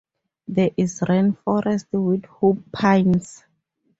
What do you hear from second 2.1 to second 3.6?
Hoop Pines.